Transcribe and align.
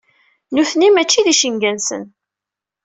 Nutni 0.55 0.89
mačči 0.91 1.25
d 1.25 1.27
icenga-nsen. 1.33 2.03